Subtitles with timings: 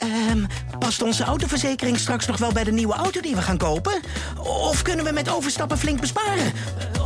[0.00, 0.44] Ehm,
[0.78, 4.00] past onze autoverzekering straks nog wel bij de nieuwe auto die we gaan kopen?
[4.38, 6.52] Of kunnen we met overstappen flink besparen?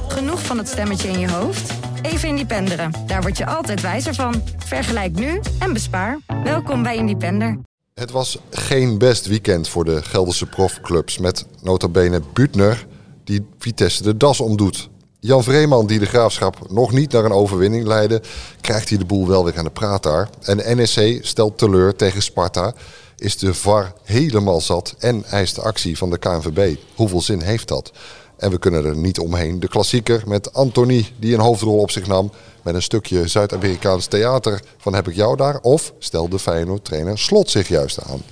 [0.08, 1.72] Genoeg van het stemmetje in je hoofd?
[2.02, 2.92] Even Independeren.
[3.06, 4.42] Daar word je altijd wijzer van.
[4.56, 6.18] Vergelijk nu en bespaar.
[6.44, 7.58] Welkom bij Independer.
[7.94, 12.86] Het was geen best weekend voor de Gelderse profclubs met nota bene Butner
[13.24, 14.88] die Vitesse de das omdoet.
[15.26, 18.22] Jan Vreeman, die de graafschap nog niet naar een overwinning leidde,
[18.60, 20.28] krijgt hij de boel wel weer aan de praat daar.
[20.42, 22.74] En NEC stelt teleur tegen Sparta,
[23.16, 26.76] is de VAR helemaal zat en eist de actie van de KNVB.
[26.94, 27.92] Hoeveel zin heeft dat?
[28.36, 29.60] En we kunnen er niet omheen.
[29.60, 32.32] De klassieker met Anthony, die een hoofdrol op zich nam.
[32.62, 35.58] Met een stukje Zuid-Amerikaans theater van Heb ik jou daar?
[35.60, 38.22] Of stelde Feyenoord-trainer Slot zich juist aan.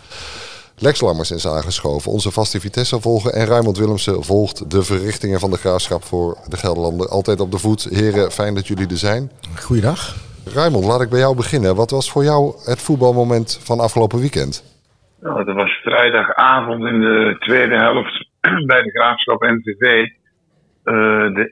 [0.88, 3.32] Lex Lammers is aangeschoven, onze vaste Vitesse volgen.
[3.32, 7.08] En Raymond Willemsen volgt de verrichtingen van de graafschap voor de Gelderlanden.
[7.08, 7.82] Altijd op de voet.
[7.98, 9.30] Heren, fijn dat jullie er zijn.
[9.64, 10.00] Goeiedag.
[10.54, 11.76] Raymond, laat ik bij jou beginnen.
[11.76, 14.54] Wat was voor jou het voetbalmoment van afgelopen weekend?
[15.20, 18.14] Nou, dat was vrijdagavond in de tweede helft
[18.70, 19.84] bij de graafschap NVV.
[20.84, 20.94] Uh,
[21.38, 21.46] de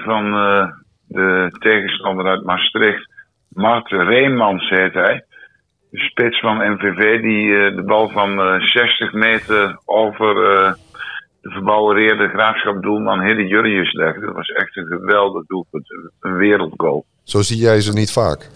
[0.00, 0.66] 1-2 van uh,
[1.06, 3.12] de tegenstander uit Maastricht.
[3.48, 5.24] Mart Reemans heet hij
[5.94, 10.72] de spits van MVV die uh, de bal van uh, 60 meter over uh,
[11.40, 14.26] de verbouwereerde graafschap doelman Hidde Jurrius legde.
[14.26, 15.86] Dat was echt een geweldig doelpunt.
[16.20, 17.04] Een wereldgoal.
[17.22, 18.50] Zo zie jij ze niet vaak?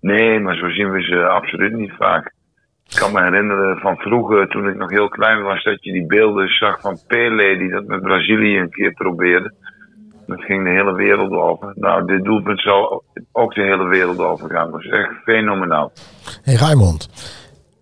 [0.00, 2.32] Nee, maar zo zien we ze absoluut niet vaak.
[2.88, 6.06] Ik kan me herinneren van vroeger, toen ik nog heel klein was, dat je die
[6.06, 9.54] beelden zag van Pele die dat met Brazilië een keer probeerde.
[10.28, 11.72] Dat ging de hele wereld over.
[11.74, 14.70] Nou, dit doelpunt zal ook de hele wereld over gaan.
[14.70, 15.92] Dat is echt fenomenaal.
[16.42, 17.08] Hey Raymond,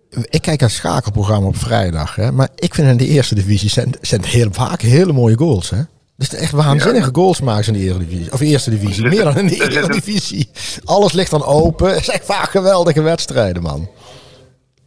[0.09, 2.15] ik kijk het schakelprogramma op vrijdag.
[2.15, 5.69] Hè, maar ik vind in de eerste divisie zijn, zijn heel vaak hele mooie goals.
[5.69, 5.81] Hè?
[6.17, 7.13] Dus echt waanzinnige ja.
[7.13, 8.31] goals maken ze in de Eredivisie.
[8.31, 9.07] Of eerste divisie.
[9.07, 10.49] Meer dan in de Eredivisie.
[10.85, 11.93] Alles ligt dan open.
[11.93, 13.89] Het zijn vaak geweldige wedstrijden, man.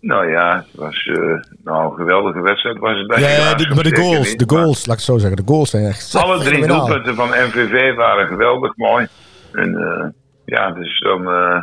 [0.00, 2.78] Nou ja, het was uh, nou, een geweldige wedstrijd.
[2.78, 5.02] Was het bij ja, ja de, maar de goals, niet, de goals, laat ik het
[5.02, 5.36] zo zeggen.
[5.36, 9.06] De goals zijn echt Alle drie doelpunten van MVV waren geweldig mooi.
[9.52, 10.06] En uh,
[10.44, 11.62] ja, het is dan uh,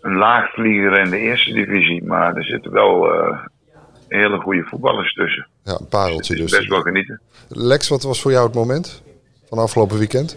[0.00, 2.04] een laagvlieger in de eerste divisie.
[2.04, 3.08] Maar er zitten wel
[4.08, 5.46] hele goede voetballers tussen.
[5.64, 6.50] Ja, een pareltje dus.
[6.50, 7.20] Best wel genieten.
[7.48, 9.02] Lex, wat was voor jou het moment
[9.48, 10.36] van afgelopen weekend?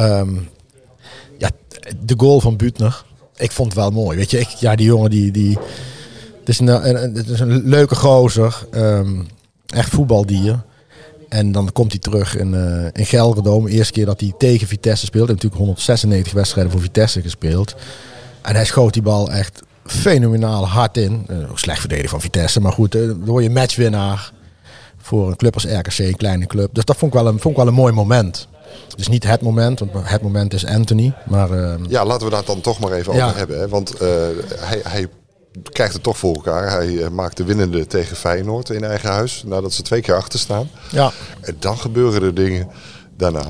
[0.00, 0.48] Um,
[1.38, 1.50] ja,
[1.98, 3.02] de goal van Butner
[3.42, 4.16] ik vond het wel mooi.
[4.16, 5.30] Weet je, ik, ja, die jongen die.
[5.30, 5.58] die
[6.38, 8.66] het, is een, een, het is een leuke gozer.
[8.74, 9.26] Um,
[9.66, 10.62] echt voetbaldier.
[11.28, 13.66] En dan komt hij terug in, uh, in Gelderdoom.
[13.66, 15.28] Eerste keer dat hij tegen Vitesse speelt.
[15.28, 17.74] Hij heeft natuurlijk 196 wedstrijden voor Vitesse gespeeld.
[18.42, 21.26] En hij schoot die bal echt fenomenaal hard in.
[21.30, 22.60] Uh, slecht verdedigen van Vitesse.
[22.60, 24.32] Maar goed, uh, dan word je matchwinnaar
[24.96, 26.74] voor een club als RKC, een kleine club.
[26.74, 28.48] Dus dat vond ik wel een, vond ik wel een mooi moment.
[28.96, 31.12] Dus niet het moment, want het moment is Anthony.
[31.28, 33.24] Maar, uh, ja, laten we daar dan toch maar even ja.
[33.24, 33.58] over hebben.
[33.58, 33.68] Hè?
[33.68, 34.08] Want uh,
[34.58, 35.06] hij, hij
[35.72, 36.70] krijgt het toch voor elkaar.
[36.70, 39.42] Hij uh, maakt de winnende tegen Feyenoord in eigen huis.
[39.46, 40.70] Nadat ze twee keer achter staan.
[40.90, 41.12] Ja.
[41.40, 42.68] En dan gebeuren er dingen
[43.16, 43.44] daarna.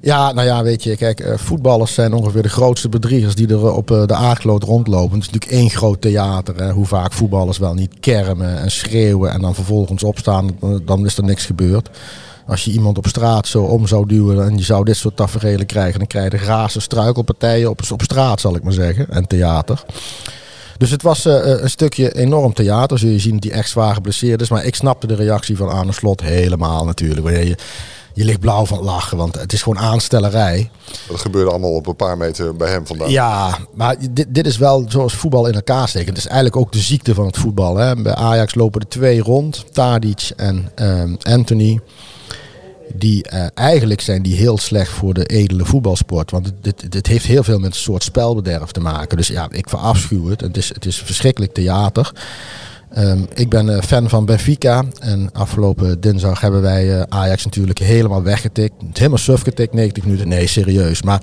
[0.00, 3.86] Ja, nou ja, weet je, kijk, voetballers zijn ongeveer de grootste bedriegers die er op
[3.86, 5.18] de aardkloot rondlopen.
[5.18, 6.56] Het is natuurlijk één groot theater.
[6.56, 11.16] Hè, hoe vaak voetballers wel niet kermen en schreeuwen en dan vervolgens opstaan, dan is
[11.16, 11.90] er niks gebeurd.
[12.46, 15.66] Als je iemand op straat zo om zou duwen en je zou dit soort tafereelen
[15.66, 19.10] krijgen, dan krijg je grazen struikelpartijen op, op straat, zal ik maar zeggen.
[19.10, 19.84] En theater.
[20.78, 22.98] Dus het was uh, een stukje enorm theater.
[22.98, 24.48] Zul je zien dat hij echt zwaar geblesseerd is.
[24.48, 27.28] Maar ik snapte de reactie van Arne Slot helemaal natuurlijk.
[27.28, 27.56] Je,
[28.14, 30.70] je ligt blauw van lachen, want het is gewoon aanstellerij.
[31.08, 33.10] Dat gebeurde allemaal op een paar meter bij hem vandaan.
[33.10, 36.08] Ja, maar dit, dit is wel zoals voetbal in elkaar steken.
[36.08, 37.76] Het is eigenlijk ook de ziekte van het voetbal.
[37.76, 38.02] Hè.
[38.02, 41.80] Bij Ajax lopen er twee rond, Tadic en um, Anthony
[42.94, 46.30] die uh, eigenlijk zijn die heel slecht voor de edele voetbalsport.
[46.30, 49.16] Want dit, dit heeft heel veel met een soort spelbederf te maken.
[49.16, 50.40] Dus ja, ik verafschuw het.
[50.40, 52.12] Het is, het is verschrikkelijk theater.
[52.98, 54.84] Um, ik ben uh, fan van Benfica.
[55.00, 58.74] En afgelopen dinsdag hebben wij uh, Ajax natuurlijk helemaal weggetikt.
[58.92, 60.28] Helemaal suf getikt, 90 minuten.
[60.28, 61.02] Nee, serieus.
[61.02, 61.20] Maar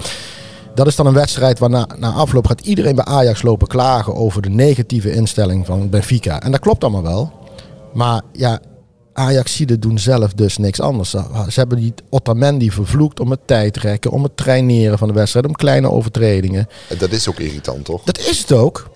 [0.76, 4.42] dat is dan een wedstrijd waarna na afloop gaat iedereen bij Ajax lopen klagen over
[4.42, 6.42] de negatieve instelling van Benfica.
[6.42, 7.32] En dat klopt allemaal wel.
[7.94, 8.60] Maar ja,
[9.14, 11.10] Ajaxiden doen zelf dus niks anders.
[11.10, 15.54] Ze hebben die Otamendi vervloekt om het tijdrekken, om het traineren van de wedstrijd, om
[15.54, 16.68] kleine overtredingen.
[16.90, 18.04] En dat is ook irritant, toch?
[18.04, 18.90] Dat is het ook.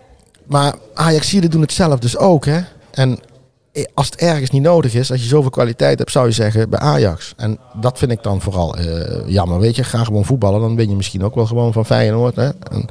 [0.45, 2.59] Maar Ajaxiden doen het zelf dus ook, hè?
[2.91, 3.19] En
[3.93, 6.79] als het ergens niet nodig is, als je zoveel kwaliteit hebt, zou je zeggen bij
[6.79, 7.33] Ajax.
[7.37, 9.59] En dat vind ik dan vooral uh, jammer.
[9.59, 12.35] Weet je, ga gewoon voetballen, dan ben je misschien ook wel gewoon van Feyenoord.
[12.35, 12.49] Hè?
[12.71, 12.85] En,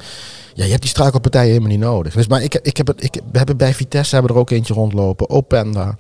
[0.55, 2.15] ja, je hebt die struikelpartijen helemaal niet nodig.
[2.15, 4.75] Dus, maar ik, ik heb het, ik, we hebben bij Vitesse hebben er ook eentje
[4.75, 5.31] rondlopen.
[5.31, 5.99] Openda.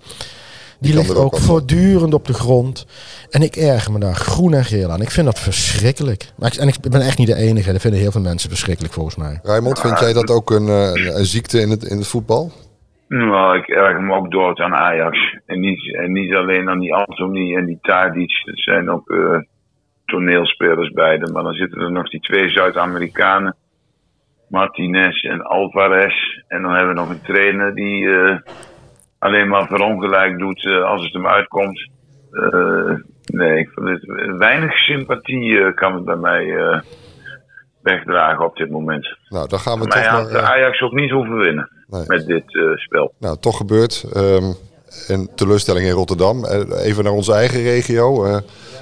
[0.80, 2.86] Die, ligt ook, ook voortdurend op de grond.
[3.30, 5.00] En ik erger me daar groen en geel aan.
[5.00, 6.32] Ik vind dat verschrikkelijk.
[6.38, 7.72] Maar ik, en ik ben echt niet de enige.
[7.72, 9.40] Dat vinden heel veel mensen verschrikkelijk volgens mij.
[9.42, 12.52] Raymond, vind jij dat ook een, een, een ziekte in het, in het voetbal?
[13.08, 15.36] Nou, ik erg me ook dood aan Ajax.
[15.46, 18.42] En niet, en niet alleen aan die Anthony en die Tadic.
[18.44, 19.38] Dat zijn ook uh,
[20.04, 21.32] toneelspelers beide.
[21.32, 23.56] Maar dan zitten er nog die twee Zuid-Amerikanen.
[24.48, 26.14] Martinez en Alvarez.
[26.48, 28.36] En dan hebben we nog een trainer die uh,
[29.18, 31.90] alleen maar verongelijk doet uh, als het hem uitkomt.
[33.24, 36.54] nee, ik vind het, weinig sympathie kan het bij mij
[37.82, 39.16] wegdragen op dit moment.
[39.28, 40.42] Nou, dan gaan we toch had maar...
[40.42, 42.04] Ajax ook niet hoeven winnen Nee.
[42.06, 43.14] met dit spel.
[43.18, 44.04] Nou, toch gebeurt.
[44.16, 44.54] Um,
[45.06, 46.44] een teleurstelling in Rotterdam.
[46.72, 48.26] Even naar onze eigen regio.
[48.26, 48.36] Uh,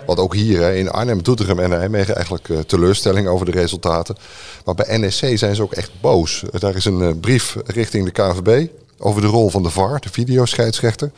[0.06, 4.16] want ook hier hè, in Arnhem, Doetinchem en Nijmegen eigenlijk uh, teleurstelling over de resultaten.
[4.64, 6.44] Maar bij NSC zijn ze ook echt boos.
[6.50, 8.68] Daar is een brief richting de KNVB
[9.04, 11.10] over de rol van de VAR, de videoscheidsrechter.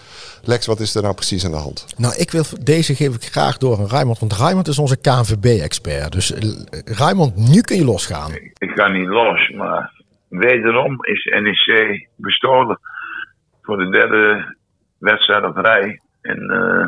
[0.45, 1.95] Lex, wat is er nou precies aan de hand?
[1.97, 6.13] Nou, ik wil, deze geef ik graag door aan Raymond, want Raymond is onze KNVB-expert.
[6.13, 6.35] Dus
[6.85, 8.31] Raymond, nu kun je losgaan.
[8.59, 9.93] Ik, ga niet los, maar
[10.29, 12.79] wederom is NEC bestolen
[13.63, 14.55] voor de derde
[14.99, 16.01] wedstrijd op rij.
[16.23, 16.85] En uh,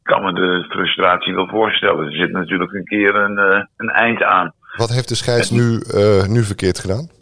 [0.00, 2.06] ik kan me de frustratie wel voorstellen.
[2.06, 4.52] Er zit natuurlijk een keer een, uh, een eind aan.
[4.76, 7.19] Wat heeft de scheids nu, uh, nu verkeerd gedaan?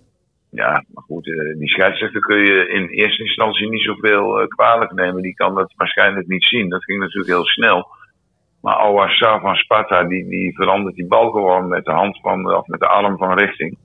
[0.51, 1.25] Ja, maar goed,
[1.59, 5.23] die scheidsrechter kun je in eerste instantie niet zoveel kwalijk nemen.
[5.23, 6.69] Die kan dat waarschijnlijk niet zien.
[6.69, 7.87] Dat ging natuurlijk heel snel.
[8.61, 12.67] Maar Ouassar van Sparta, die, die verandert die bal gewoon met de hand van, of
[12.67, 13.79] met de arm van richting.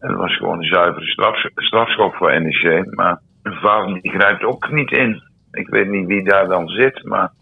[0.00, 2.94] En dat was gewoon een zuivere straf, strafschop voor NEC.
[2.94, 5.22] Maar VAR die grijpt ook niet in.
[5.52, 7.32] Ik weet niet wie daar dan zit, maar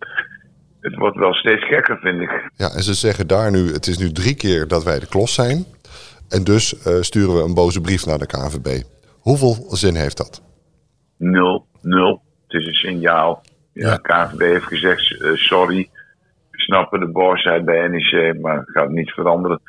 [0.80, 2.50] het wordt wel steeds gekker, vind ik.
[2.56, 5.34] Ja, en ze zeggen daar nu, het is nu drie keer dat wij de klos
[5.34, 5.64] zijn.
[6.34, 8.82] En dus uh, sturen we een boze brief naar de KNVB.
[9.18, 10.42] Hoeveel zin heeft dat?
[11.16, 12.22] Nul, nul.
[12.46, 13.42] Het is een signaal.
[13.72, 13.94] Ja, ja.
[13.94, 15.88] De KNVB heeft gezegd, uh, sorry,
[16.50, 19.60] we snappen de boosheid bij NEC, maar het gaat niet veranderen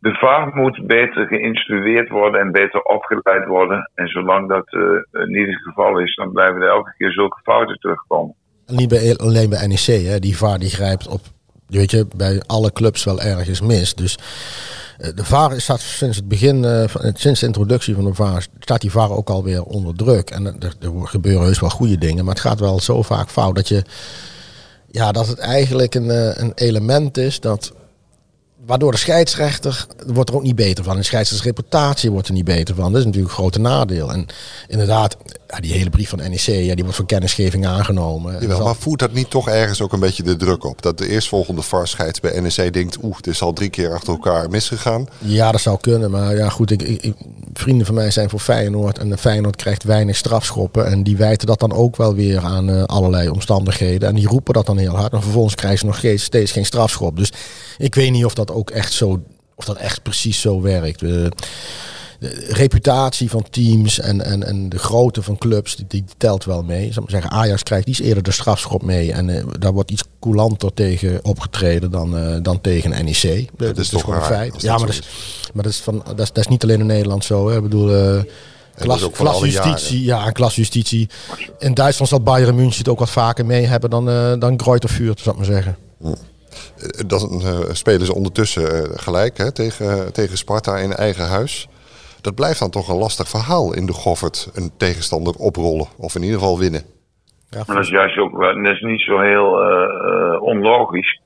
[0.00, 3.90] de VAR moet beter geïnstrueerd worden en beter opgeleid worden.
[3.94, 4.82] En zolang dat uh,
[5.26, 8.34] niet het geval is, dan blijven er elke keer zulke fouten terugkomen.
[8.66, 10.18] Niet bij, alleen bij NEC, hè.
[10.18, 11.20] die VAR die grijpt op,
[11.66, 13.94] weet je, bij alle clubs wel ergens mis.
[13.94, 14.18] Dus
[15.14, 18.90] de VAR staat sinds het begin, van, sinds de introductie van de VAR, staat die
[18.90, 20.30] VAR ook alweer onder druk.
[20.30, 23.68] En er, gebeuren heus wel goede dingen, maar het gaat wel zo vaak fout dat
[23.68, 23.84] je,
[24.90, 27.72] ja, dat het eigenlijk een, een element is dat
[28.66, 30.96] waardoor de scheidsrechter wordt er ook niet beter van.
[30.96, 32.92] De scheidsrechtersreputatie wordt er niet beter van.
[32.92, 34.12] Dat is natuurlijk een grote nadeel.
[34.12, 34.26] En
[34.68, 35.16] inderdaad,
[35.50, 38.40] ja, die hele brief van NEC, ja, die wordt voor kennisgeving aangenomen.
[38.40, 40.82] Jawel, maar voert dat niet toch ergens ook een beetje de druk op?
[40.82, 44.50] Dat de eerstvolgende VAR-scheids bij NEC denkt, oeh, het is al drie keer achter elkaar
[44.50, 45.06] misgegaan.
[45.18, 46.10] Ja, dat zou kunnen.
[46.10, 47.14] Maar ja, goed, ik, ik,
[47.52, 48.98] vrienden van mij zijn voor Feyenoord.
[48.98, 50.86] En Feyenoord krijgt weinig strafschoppen.
[50.86, 54.08] En die wijten dat dan ook wel weer aan uh, allerlei omstandigheden.
[54.08, 55.12] En die roepen dat dan heel hard.
[55.12, 57.16] En vervolgens krijgen ze nog steeds, steeds geen strafschop.
[57.16, 57.32] Dus
[57.78, 59.20] ik weet niet of dat ook echt zo,
[59.54, 61.02] of dat echt precies zo werkt.
[61.02, 61.26] Uh,
[62.20, 66.62] de reputatie van teams en, en, en de grootte van clubs, die, die telt wel
[66.62, 66.92] mee.
[66.92, 69.12] Zal maar zeggen, Ajax krijgt iets eerder de strafschop mee.
[69.12, 73.22] En uh, daar wordt iets coulanter tegen opgetreden dan, uh, dan tegen NEC.
[73.22, 74.62] Ja, dat, dat is toch gewoon een feit.
[74.62, 75.02] Ja, maar dat is,
[75.52, 77.48] maar dat is, van, dat is, dat is niet alleen in Nederland zo.
[77.48, 77.56] Hè.
[77.56, 78.22] Ik bedoel, uh,
[78.74, 81.08] klas, alle klasjustitie, ja, klasjustitie.
[81.58, 84.90] In Duitsland zal Bayern München het ook wat vaker mee hebben dan, uh, dan Greuther
[84.90, 85.76] Fürth, zou ik maar zeggen.
[86.00, 86.14] Hm.
[87.06, 91.68] Dan uh, spelen ze ondertussen uh, gelijk hè, tegen, tegen Sparta in eigen huis.
[92.22, 94.50] Dat blijft dan toch een lastig verhaal in de Goffert.
[94.54, 96.82] Een tegenstander oprollen of in ieder geval winnen.
[97.50, 101.20] Ja, maar dat is juist ook dat is niet zo heel uh, onlogisch.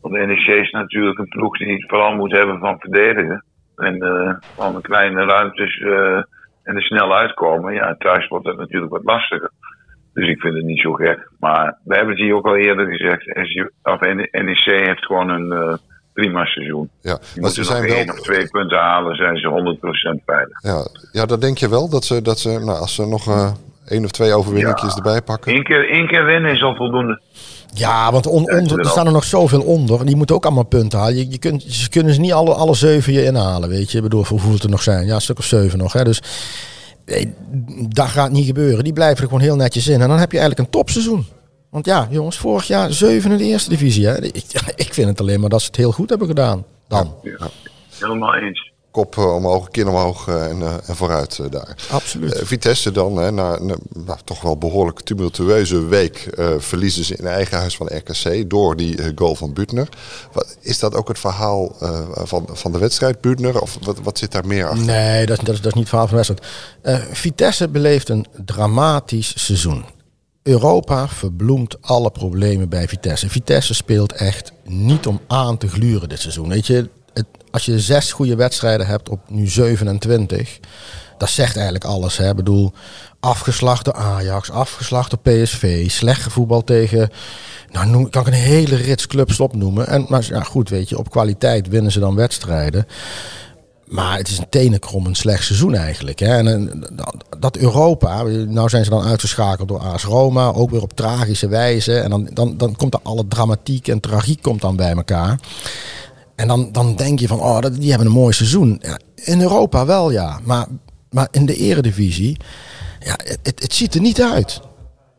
[0.00, 3.44] Want de NEC is natuurlijk een ploeg die het vooral moet hebben van verdedigen.
[3.76, 3.98] En
[4.54, 5.78] van de kleine ruimtes
[6.62, 7.74] en er snel uitkomen.
[7.74, 9.50] Ja, thuis wordt dat natuurlijk wat lastiger.
[10.14, 11.30] Dus ik vind het niet zo gek.
[11.38, 13.26] Maar we hebben het hier ook al eerder gezegd.
[14.30, 15.74] NEC heeft gewoon een uh,
[16.20, 16.90] prima seizoen.
[17.00, 18.14] Ja, maar ze zijn nog één wel...
[18.14, 19.76] of twee punten halen, zijn ze
[20.18, 20.62] 100% veilig.
[20.62, 21.88] Ja, ja, dat denk je wel.
[21.88, 23.50] Dat ze, dat ze nou, als ze nog uh,
[23.88, 25.54] één of twee overwinningjes ja, erbij pakken.
[25.54, 27.20] Eén keer, één keer winnen is al voldoende.
[27.74, 30.06] Ja, want on, er staan er nog zoveel onder.
[30.06, 31.16] Die moeten ook allemaal punten halen.
[31.16, 33.96] Je, je kunt, ze kunnen ze niet alle, alle zeven je inhalen, weet je.
[33.96, 35.06] Ik bedoel, hoeveel het er nog zijn?
[35.06, 35.92] Ja, een stuk of zeven nog.
[35.92, 36.04] Hè.
[36.04, 36.22] Dus
[37.06, 37.34] nee,
[37.88, 38.84] dat gaat niet gebeuren.
[38.84, 40.00] Die blijven er gewoon heel netjes in.
[40.00, 41.26] En dan heb je eigenlijk een topseizoen.
[41.70, 44.06] Want ja, jongens, vorig jaar zeven in de eerste divisie.
[44.06, 44.22] Hè.
[44.24, 46.64] Ik, ik vind het alleen maar dat ze het heel goed hebben gedaan.
[46.88, 47.14] Dan.
[47.22, 47.50] Ja.
[47.98, 48.68] Helemaal eens.
[48.90, 51.76] Kop uh, omhoog, kin omhoog uh, en, uh, en, vooruit daar.
[51.90, 52.40] Absoluut.
[52.44, 57.58] Vitesse dan, hè, na een nou, toch wel behoorlijk tumultueuze week, verliezen ze in eigen
[57.58, 59.88] huis van RKC door die goal van Butner.
[60.32, 61.76] Wat, is dat ook het verhaal
[62.12, 63.60] van, van de wedstrijd, Butner?
[63.60, 64.86] Of wat, wat zit daar meer achter?
[64.86, 67.16] Nee, dat, dat, is, dat is niet het verhaal van de wedstrijd.
[67.16, 69.84] Vitesse beleeft een dramatisch seizoen.
[70.42, 73.28] Europa verbloemt alle problemen bij Vitesse.
[73.28, 76.48] Vitesse speelt echt niet om aan te gluren dit seizoen.
[76.48, 80.58] Weet je, het, als je zes goede wedstrijden hebt op nu 27,
[81.18, 82.16] dat zegt eigenlijk alles.
[82.16, 82.28] Hè.
[82.28, 82.72] Ik bedoel,
[83.20, 87.10] afgeslacht door Ajax, afgeslacht door PSV, slecht gevoetbal tegen...
[87.70, 89.86] Nou, kan ik een hele rits clubs opnoemen.
[89.86, 92.86] En, maar ja, goed, weet je, op kwaliteit winnen ze dan wedstrijden.
[93.90, 96.18] Maar het is een tenenkrommend slecht seizoen eigenlijk.
[96.18, 96.36] Hè.
[96.36, 96.84] En,
[97.38, 101.98] dat Europa, nou zijn ze dan uitgeschakeld door AS Roma, ook weer op tragische wijze.
[101.98, 105.40] En dan, dan, dan komt er alle dramatiek en tragiek komt dan bij elkaar.
[106.34, 108.80] En dan, dan denk je van, oh, die hebben een mooi seizoen.
[108.82, 110.40] Ja, in Europa wel, ja.
[110.44, 110.66] Maar,
[111.10, 112.36] maar in de eredivisie,
[113.00, 114.60] ja, het, het ziet er niet uit.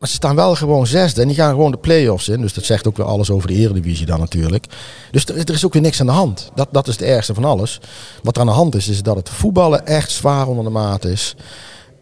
[0.02, 2.40] Maar ze staan wel gewoon zesde en die gaan gewoon de play-offs in.
[2.40, 4.66] Dus dat zegt ook weer alles over de eredivisie dan natuurlijk.
[5.10, 6.50] Dus er, is ook weer niks aan de hand.
[6.54, 7.80] Dat, dat is het ergste van alles.
[8.22, 11.04] Wat er aan de hand is, is dat het voetballen echt zwaar onder de maat
[11.04, 11.36] is.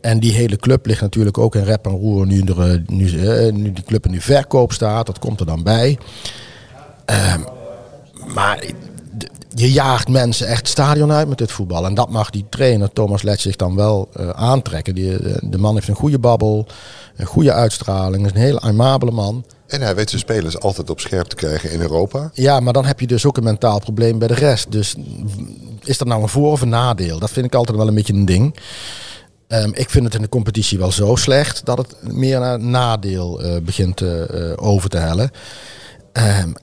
[0.01, 3.53] En die hele club ligt natuurlijk ook in rep en roer nu, er, nu, eh,
[3.53, 5.07] nu die club in de verkoop staat.
[5.07, 5.99] Dat komt er dan bij.
[7.35, 7.45] Um,
[8.35, 8.65] maar
[9.55, 11.87] je jaagt mensen echt het stadion uit met dit voetbal.
[11.87, 14.95] En dat mag die trainer Thomas Let zich dan wel uh, aantrekken.
[14.95, 16.67] Die, uh, de man heeft een goede babbel,
[17.17, 19.45] een goede uitstraling, is een hele aimabele man.
[19.67, 22.31] En hij weet zijn spelers altijd op scherp te krijgen in Europa.
[22.35, 24.73] Ja, maar dan heb je dus ook een mentaal probleem bij de rest.
[24.73, 24.95] Dus
[25.85, 27.19] is dat nou een voor- of een nadeel?
[27.19, 28.57] Dat vind ik altijd wel een beetje een ding.
[29.49, 33.45] Um, ik vind het in de competitie wel zo slecht dat het meer naar nadeel
[33.45, 34.03] uh, begint
[34.57, 35.31] over te hellen.
[36.13, 36.55] Um,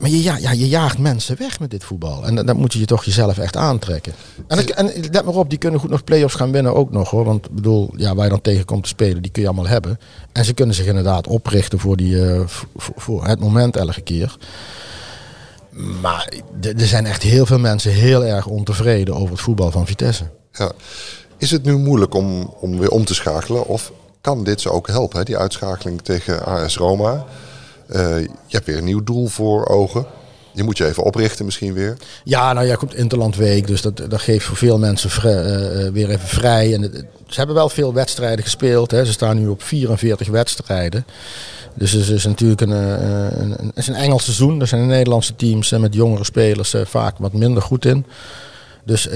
[0.00, 2.26] maar je, ja, ja, je jaagt mensen weg met dit voetbal.
[2.26, 4.12] En dat, moet je je toch jezelf echt aantrekken.
[4.46, 7.24] En, en let maar op, die kunnen goed nog play-offs gaan winnen ook nog hoor.
[7.24, 9.98] Want ik bedoel, ja, waar je dan tegenkomt te spelen, die kun je allemaal hebben.
[10.32, 12.40] En ze kunnen zich inderdaad oprichten voor, die, uh,
[12.76, 14.36] voor, het moment elke keer.
[16.00, 20.24] Maar er zijn echt heel veel mensen heel erg ontevreden over het voetbal van Vitesse.
[20.52, 20.72] Ja.
[21.38, 23.66] Is het nu moeilijk om, om weer om te schakelen?
[23.66, 27.26] Of kan dit ze ook helpen, die uitschakeling tegen AS Roma?
[27.92, 30.06] Uh, je hebt weer een nieuw doel voor ogen.
[30.52, 31.96] Je moet je even oprichten misschien weer.
[32.24, 33.66] Ja, nou ja, komt Interlandweek.
[33.66, 36.74] Dus dat, dat geeft voor veel mensen vrij, uh, weer even vrij.
[36.74, 36.82] En
[37.26, 38.90] ze hebben wel veel wedstrijden gespeeld.
[38.90, 39.04] Hè.
[39.04, 41.06] Ze staan nu op 44 wedstrijden.
[41.74, 44.60] Dus het is natuurlijk een, een, een, is een Engels seizoen.
[44.60, 48.06] Er zijn de Nederlandse teams met jongere spelers vaak wat minder goed in.
[48.84, 49.08] Dus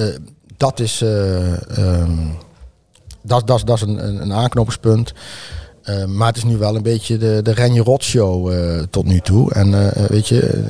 [0.57, 2.37] dat is, um,
[3.23, 5.13] dat, dat, dat is een, een aanknopingspunt.
[5.89, 9.05] Uh, maar het is nu wel een beetje de, de Renje Rot show uh, tot
[9.05, 9.53] nu toe.
[9.53, 10.65] En uh, weet je,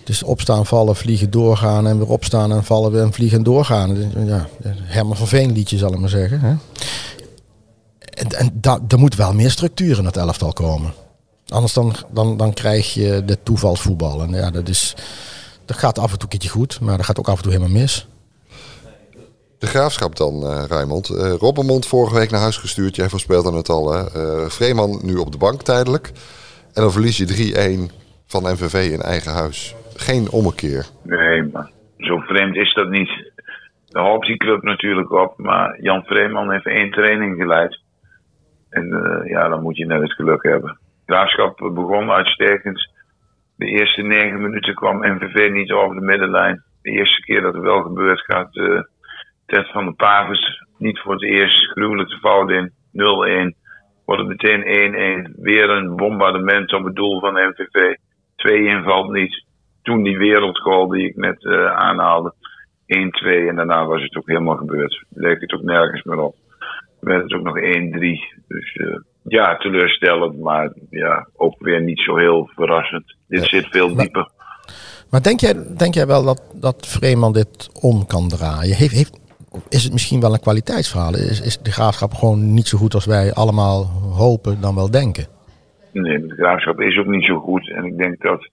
[0.00, 3.44] het is opstaan, vallen, vliegen, doorgaan en weer opstaan en vallen weer en vliegen en
[3.44, 3.96] doorgaan.
[4.26, 6.40] Ja, Herman van Veen liedje zal ik maar zeggen.
[6.40, 6.54] Hè?
[7.98, 10.92] En, en da, er moet wel meer structuur in het elftal komen.
[11.48, 14.22] Anders dan, dan, dan krijg je de toevalsvoetbal.
[14.22, 14.94] En ja, dat, is,
[15.64, 17.52] dat gaat af en toe een keertje goed, maar dat gaat ook af en toe
[17.52, 18.06] helemaal mis.
[19.64, 21.10] De graafschap dan, uh, Rijmond.
[21.10, 22.96] Uh, Robbermond vorige week naar huis gestuurd.
[22.96, 23.92] Jij voorspelde het al.
[23.92, 24.00] Hè?
[24.00, 26.06] Uh, Vreeman nu op de bank tijdelijk.
[26.74, 27.92] En dan verlies je 3-1
[28.26, 29.74] van MVV in eigen huis.
[29.96, 30.84] Geen ommekeer.
[31.02, 33.32] Nee, maar zo vreemd is dat niet.
[33.86, 35.38] De hoopt die club natuurlijk op.
[35.38, 37.80] Maar Jan Vreeman heeft één training geleid.
[38.70, 38.86] En
[39.26, 40.78] ja, dan moet je net het geluk hebben.
[41.06, 42.90] Graafschap begon uitstekend.
[43.56, 46.62] De eerste negen minuten kwam MVV niet over de middenlijn.
[46.82, 48.52] De eerste keer dat het wel gebeurd gaat
[49.46, 52.70] Ted van de Pavers niet voor het eerst gruwelijke fout in.
[52.70, 52.72] 0-1.
[54.04, 54.62] Wordt het meteen
[55.28, 55.40] 1-1.
[55.40, 57.94] Weer een bombardement op het doel van MVV.
[58.36, 59.44] 2 valt niet.
[59.82, 62.34] Toen die wereldgoal die ik net uh, aanhaalde.
[62.86, 65.04] 1-2 en daarna was het ook helemaal gebeurd.
[65.10, 66.34] Leek het ook nergens meer op.
[67.00, 67.62] Dan werd het ook nog 1-3.
[68.48, 73.16] Dus uh, ja, teleurstellend, maar ja, ook weer niet zo heel verrassend.
[73.28, 73.46] Dit ja.
[73.46, 74.28] zit veel dieper.
[75.10, 78.76] Maar denk jij, denk jij wel dat, dat Vreeman dit om kan draaien?
[78.76, 79.20] Heeft, heeft,
[79.68, 81.14] is het misschien wel een kwaliteitsverhaal?
[81.14, 83.84] Is, is de graafschap gewoon niet zo goed als wij allemaal
[84.16, 85.26] hopen dan wel denken?
[85.92, 87.70] Nee, de graafschap is ook niet zo goed.
[87.70, 88.48] En ik denk dat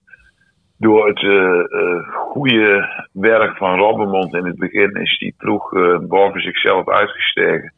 [0.78, 6.40] door het uh, goede werk van Robbenmond in het begin is die ploeg uh, boven
[6.40, 7.72] zichzelf uitgestegen.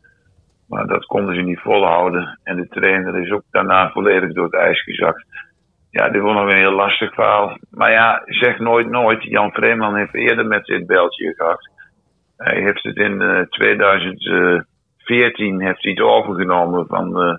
[0.68, 2.38] Maar dat konden ze niet volhouden.
[2.42, 5.26] En de trainer is ook daarna volledig door het ijs gezakt.
[5.90, 7.58] Ja, dit wordt nog een heel lastig verhaal.
[7.70, 9.22] Maar ja, zeg nooit nooit.
[9.22, 11.68] Jan Vreeman heeft eerder met dit beltje gehad.
[12.36, 17.36] Hij heeft het in uh, 2014 heeft hij het overgenomen van uh,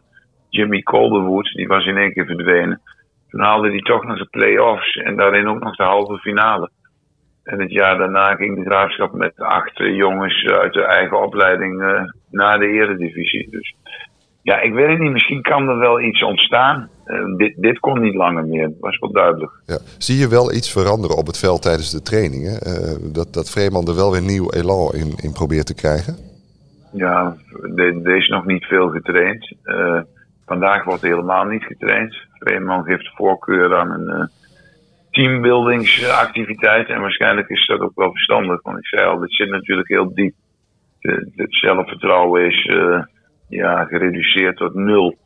[0.49, 1.51] Jimmy Calderwood.
[1.53, 2.81] Die was in één keer verdwenen.
[3.29, 6.69] Toen haalde hij toch nog de play-offs en daarin ook nog de halve finale.
[7.43, 12.59] En het jaar daarna ging de graafschap met acht jongens uit de eigen opleiding naar
[12.59, 13.49] de eredivisie.
[13.49, 13.75] Dus
[14.41, 15.11] ja, ik weet het niet.
[15.11, 16.89] Misschien kan er wel iets ontstaan.
[17.05, 18.67] Uh, dit, dit kon niet langer meer.
[18.67, 19.51] Dat was wel duidelijk.
[19.65, 19.77] Ja.
[19.97, 22.59] Zie je wel iets veranderen op het veld tijdens de trainingen?
[22.67, 26.15] Uh, dat, dat Vreeman er wel weer nieuw elan in, in probeert te krijgen?
[26.93, 27.35] Ja,
[27.75, 29.55] er is nog niet veel getraind.
[29.63, 30.01] Uh,
[30.45, 32.15] vandaag wordt helemaal niet getraind.
[32.33, 34.29] Vreeman geeft voorkeur aan een
[35.15, 36.89] teambuildingsactiviteit.
[36.89, 38.61] En waarschijnlijk is dat ook wel verstandig.
[38.61, 40.33] Want ik zei al, dit zit natuurlijk heel diep.
[40.99, 43.03] het, zelfvertrouwen is eh,
[43.49, 45.17] ja, gereduceerd tot nul.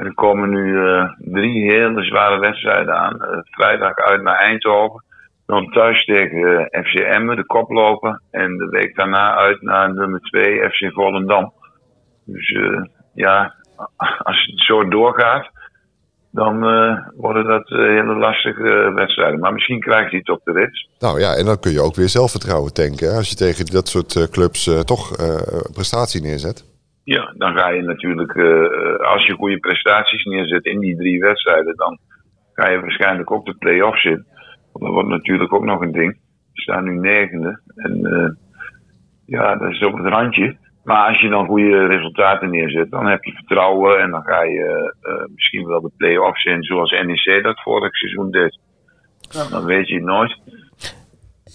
[0.00, 3.22] Er komen nu eh, drie hele zware wedstrijden aan.
[3.22, 5.04] Eh, vrijdag uit naar Eindhoven.
[5.46, 8.20] Dan thuis tegen eh, FC Emmen, de koploper.
[8.30, 11.52] En de week daarna uit naar nummer 2, FC Volendam.
[12.24, 12.56] Dus
[13.14, 13.54] ja,
[14.28, 15.50] als het zo doorgaat,
[16.30, 16.60] dan
[17.16, 19.40] worden dat hele lastige wedstrijden.
[19.40, 20.88] Maar misschien krijgt hij het op de rit.
[20.98, 23.16] Nou ja, en dan kun je ook weer zelfvertrouwen tanken.
[23.16, 25.16] Als je tegen dat soort clubs toch
[25.72, 26.69] prestatie neerzet.
[27.16, 31.76] Ja, dan ga je natuurlijk, eh, als je goede prestaties neerzet in die drie wedstrijden,
[31.76, 31.98] dan
[32.52, 34.24] ga je waarschijnlijk ook de play-offs in.
[34.72, 36.12] Want dat wordt natuurlijk ook nog een ding.
[36.52, 37.60] We staan nu negende.
[37.74, 38.30] En eh,
[39.26, 40.56] ja, dat is op het randje.
[40.84, 44.94] Maar als je dan goede resultaten neerzet, dan heb je vertrouwen en dan ga je
[45.00, 48.58] eh, misschien wel de play-offs in, zoals NEC dat vorig seizoen deed.
[49.50, 50.38] Dan weet je het nooit.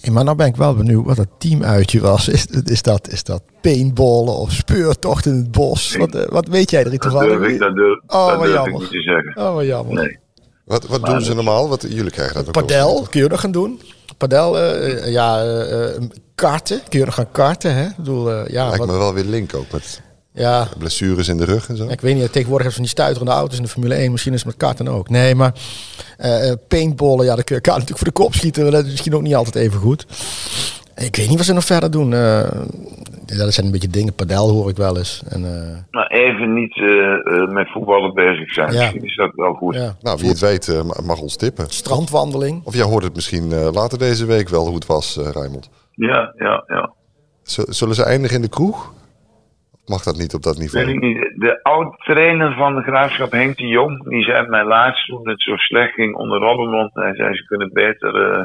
[0.00, 2.28] Hey, maar nou ben ik wel benieuwd wat dat teamuitje was.
[2.28, 5.96] Is, is, dat, is dat paintballen of speurtocht in het bos?
[5.96, 7.22] Wat, eh, wat weet jij er iets Dat van?
[7.28, 8.80] durf ik, dat durf, Oh, dat ik jammer.
[8.80, 9.36] niet te zeggen.
[9.36, 9.94] Oh, wat jammer.
[9.94, 10.18] Nee.
[10.64, 11.68] Wat, wat Maar doen ze dat- normaal?
[11.68, 13.80] Wat, jullie krijgen dat ook Padel, kun je nog gaan doen?
[14.18, 16.02] Padel, eh, eh, ja, eh, eh,
[16.34, 16.80] karten.
[16.88, 17.84] Kun je nog gaan karten, hè?
[17.86, 20.02] Ik bedoel, ja, Lijkt wat- me wel weer link ook met
[20.36, 21.88] ja, blessures in de rug en zo.
[21.88, 24.10] ik weet niet, tegenwoordig hebben ze van die stuiterende auto's in de Formule 1.
[24.10, 25.08] Misschien is het met karten ook.
[25.08, 25.52] Nee, maar
[26.16, 28.62] eh, eh, paintballen, ja, dan kun je elkaar natuurlijk voor de kop schieten.
[28.62, 30.06] maar Dat is misschien ook niet altijd even goed.
[30.96, 32.12] Ik weet niet wat ze nog verder doen.
[32.12, 32.48] eh
[33.26, 34.14] dat zijn een beetje dingen.
[34.14, 35.22] Padel hoor ik wel eens.
[35.28, 38.72] En, eh, Maar even niet eh, eh, met voetballen bezig zijn.
[38.72, 38.78] Ja.
[38.80, 39.74] Misschien is dat wel goed.
[39.74, 39.96] ja.
[40.00, 41.66] Nou, wie het weet ma- mag ons tippen.
[41.68, 42.60] Strandwandeling.
[42.64, 45.68] Of jij hoort het misschien eh, later deze week wel hoe het was, eh Raymond.
[45.90, 46.92] Ja, ja, ja.
[47.42, 48.92] Z- Zullen ze eindigen in de kroeg?
[49.86, 50.98] Mag dat niet op dat ik niveau?
[50.98, 51.32] niet.
[51.34, 55.56] De oud-trainer van de graafschap, Henk de Jong, die zei mij laatst toen het zo
[55.56, 56.94] slecht ging onder Robbenmond.
[56.94, 58.44] Hij zei ze kunnen beter eh,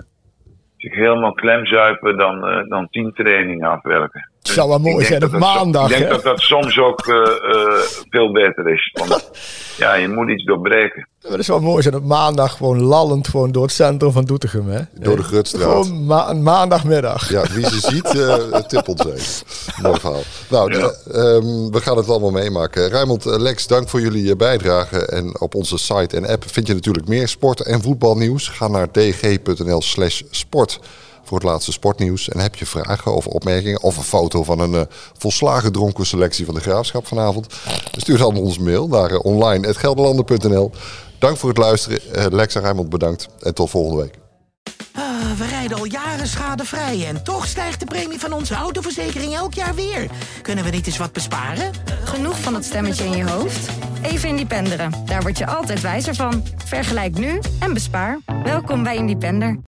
[0.77, 4.29] zich helemaal klemzuipen dan, eh, dan tien trainingen afwerken.
[4.41, 5.83] Het zou wel mooi zijn op maandag.
[5.83, 6.10] Ik denk hè?
[6.10, 7.79] dat dat soms ook eh, eh,
[8.10, 8.91] veel beter is.
[8.93, 9.29] Want
[9.77, 11.07] ja, je moet iets doorbreken.
[11.21, 14.70] Maar Dat zou mooi zijn op maandag gewoon lallend gewoon door het centrum van Doetinchem.
[14.70, 14.79] Hè?
[14.94, 15.63] Door de Grutstraat.
[15.85, 17.29] Gewoon ma- een maandagmiddag.
[17.29, 19.46] Ja, wie ze ziet, eh tip ons even.
[19.81, 20.22] Mooi verhaal.
[20.50, 20.79] Nou, Ja.
[20.79, 22.89] de- ehm, we gaan het allemaal meemaken.
[22.89, 25.05] Raymond, eh, Lex, dank voor jullie eh, bijdrage.
[25.05, 28.48] En op onze site en app vind je natuurlijk meer sport- en voetbalnieuws.
[28.50, 30.79] Ga naar dg.nl slash sport
[31.24, 32.29] voor het laatste sportnieuws.
[32.29, 34.81] En heb je vragen of opmerkingen of een foto van een eh,
[35.18, 37.48] volslagen dronken selectie van de Graafschap vanavond?
[37.92, 40.72] Stuur dan ons mail naar uh, online.gelderlanden.nl.
[41.20, 42.14] Dank voor het luisteren.
[42.14, 43.27] Eh, Lex en Raymond bedankt.
[43.40, 44.20] En tot volgende week.
[44.94, 49.53] Ah, we rijden al jaren schadevrij en toch stijgt de premie van onze autoverzekering elk
[49.53, 50.10] jaar weer.
[50.42, 51.72] Kunnen we niet eens wat besparen?
[52.03, 53.70] Genoeg van dat stemmetje in je hoofd?
[54.01, 54.94] Even Independeren.
[55.05, 56.44] Daar word je altijd wijzer van.
[56.66, 58.20] Vergelijk nu en bespaar.
[58.44, 59.60] Welkom bij Independer.